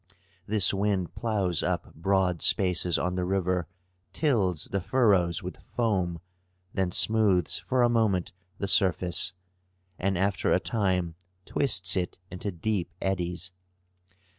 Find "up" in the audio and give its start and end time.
1.61-1.93